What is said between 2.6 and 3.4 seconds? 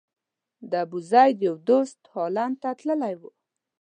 ته تللی و.